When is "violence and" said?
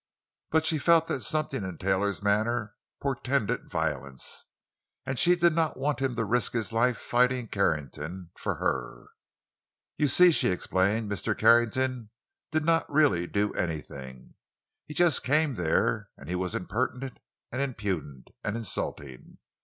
3.69-5.19